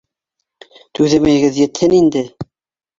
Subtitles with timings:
[1.01, 2.29] Түҙемегеҙ етһен инде